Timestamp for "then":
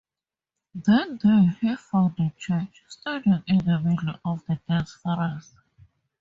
0.73-1.19